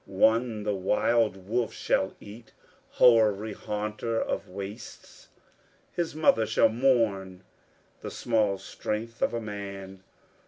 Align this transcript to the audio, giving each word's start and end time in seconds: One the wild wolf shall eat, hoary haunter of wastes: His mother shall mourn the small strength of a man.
One 0.07 0.63
the 0.63 0.73
wild 0.73 1.47
wolf 1.47 1.71
shall 1.73 2.15
eat, 2.19 2.53
hoary 2.89 3.53
haunter 3.53 4.19
of 4.19 4.49
wastes: 4.49 5.27
His 5.91 6.15
mother 6.15 6.47
shall 6.47 6.69
mourn 6.69 7.43
the 7.99 8.09
small 8.09 8.57
strength 8.57 9.21
of 9.21 9.31
a 9.35 9.39
man. 9.39 10.01